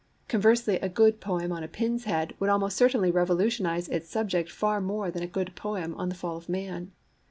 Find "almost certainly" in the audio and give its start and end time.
2.49-3.11